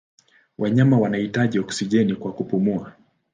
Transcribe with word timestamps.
Wanyama 0.57 0.99
wanahitaji 0.99 1.59
oksijeni 1.59 2.15
kwa 2.15 2.33
kupumua. 2.33 2.93